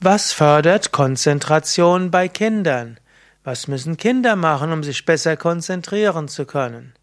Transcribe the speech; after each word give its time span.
Was 0.00 0.32
fördert 0.32 0.92
Konzentration 0.92 2.12
bei 2.12 2.28
Kindern? 2.28 3.00
Was 3.42 3.66
müssen 3.66 3.96
Kinder 3.96 4.36
machen, 4.36 4.70
um 4.70 4.84
sich 4.84 5.04
besser 5.04 5.36
konzentrieren 5.36 6.28
zu 6.28 6.46
können? 6.46 6.94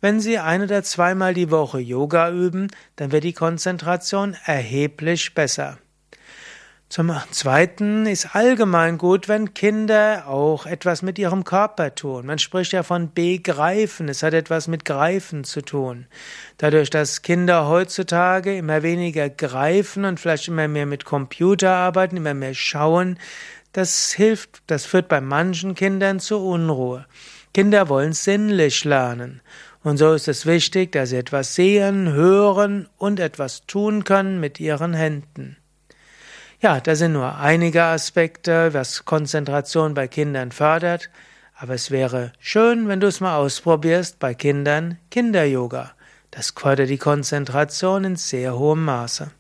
wenn 0.03 0.21
sie 0.21 0.39
ein 0.39 0.63
oder 0.63 0.83
zweimal 0.83 1.33
die 1.33 1.51
Woche 1.51 1.79
Yoga 1.79 2.31
üben, 2.31 2.69
dann 2.97 3.13
wird 3.13 3.25
die 3.25 3.33
Konzentration 3.33 4.37
erheblich 4.45 5.33
besser. 5.33 5.79
Zum 6.93 7.11
Zweiten 7.31 8.05
ist 8.05 8.37
allgemein 8.37 8.99
gut, 8.99 9.27
wenn 9.27 9.55
Kinder 9.55 10.25
auch 10.29 10.67
etwas 10.67 11.01
mit 11.01 11.19
ihrem 11.19 11.43
Körper 11.43 11.95
tun. 11.95 12.27
Man 12.27 12.39
spricht 12.39 12.73
ja 12.73 12.83
von 12.83 13.15
begreifen. 13.15 14.11
Es 14.11 14.23
hat 14.23 14.35
etwas 14.35 14.69
mit 14.69 14.85
Greifen 14.85 15.45
zu 15.45 15.63
tun. 15.63 16.05
Dadurch, 16.59 16.91
dass 16.91 17.23
Kinder 17.23 17.67
heutzutage 17.67 18.59
immer 18.59 18.83
weniger 18.83 19.31
greifen 19.31 20.05
und 20.05 20.21
vielleicht 20.21 20.49
immer 20.49 20.69
mehr 20.69 20.85
mit 20.85 21.07
Computer 21.07 21.71
arbeiten, 21.71 22.19
immer 22.19 22.35
mehr 22.35 22.53
schauen, 22.53 23.19
das 23.73 24.13
hilft, 24.13 24.63
das 24.67 24.85
führt 24.85 25.09
bei 25.09 25.23
manchen 25.23 25.75
Kindern 25.75 26.21
zu 26.21 26.47
Unruhe. 26.47 27.07
Kinder 27.55 27.89
wollen 27.89 28.13
sinnlich 28.13 28.85
lernen. 28.85 29.41
Und 29.83 29.97
so 29.97 30.13
ist 30.13 30.29
es 30.29 30.45
wichtig, 30.45 30.93
dass 30.93 31.09
sie 31.09 31.17
etwas 31.17 31.55
sehen, 31.55 32.13
hören 32.13 32.87
und 32.99 33.19
etwas 33.19 33.65
tun 33.67 34.05
können 34.05 34.41
mit 34.41 34.61
ihren 34.61 34.93
Händen. 34.93 35.57
Ja, 36.63 36.79
das 36.79 37.01
sind 37.01 37.15
nur 37.15 37.39
einige 37.39 37.83
Aspekte, 37.83 38.73
was 38.73 39.05
Konzentration 39.05 39.95
bei 39.95 40.07
Kindern 40.07 40.53
fördert, 40.53 41.11
aber 41.57 41.75
es 41.75 41.91
wäre 41.91 42.33
schön, 42.39 42.87
wenn 42.87 43.01
du 43.01 43.09
es 43.09 43.19
mal 43.19 43.37
ausprobierst 43.37 44.21
bei 44.21 44.33
Kindern 44.33 44.97
Kinder-Yoga. 45.11 45.91
Das 46.31 46.53
fördert 46.53 46.89
die 46.89 46.99
Konzentration 46.99 48.05
in 48.05 48.15
sehr 48.15 48.57
hohem 48.57 48.85
Maße. 48.85 49.33